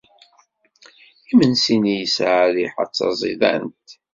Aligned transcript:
Imensi-nni 1.31 1.95
yesɛa 1.99 2.43
rriḥa 2.49 2.83
d 2.87 2.91
taẓidant. 2.95 3.87